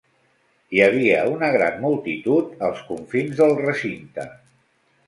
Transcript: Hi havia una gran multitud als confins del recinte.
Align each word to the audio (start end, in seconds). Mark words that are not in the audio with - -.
Hi 0.77 0.81
havia 0.85 1.19
una 1.33 1.49
gran 1.57 1.77
multitud 1.83 2.67
als 2.71 2.83
confins 2.89 3.39
del 3.43 3.57
recinte. 3.65 4.29